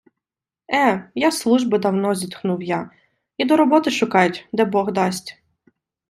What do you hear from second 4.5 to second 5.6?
де бог дасть...